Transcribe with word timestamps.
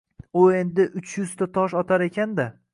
U 0.43 0.45
endi 0.59 0.85
uch 1.01 1.13
yuzta 1.19 1.51
tosh 1.59 1.79
otar 1.83 2.09
ekan-da. 2.09 2.51